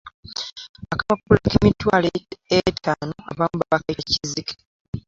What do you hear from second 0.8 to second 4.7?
Akapapula ak'emitwalo etaano abamu bakayita kizike.